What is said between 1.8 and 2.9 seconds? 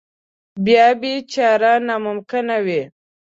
ناممکنه وي.